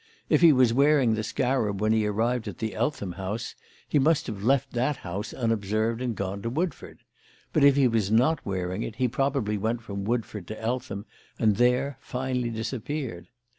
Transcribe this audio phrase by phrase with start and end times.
[0.29, 3.53] If he was wearing the scarab when he arrived at the Eltham house,
[3.87, 7.01] he must have left that house unobserved and gone to Woodford;
[7.53, 11.05] but if he was not wearing it he probably went from Woodford to Eltham
[11.37, 13.27] and there finally disappeared.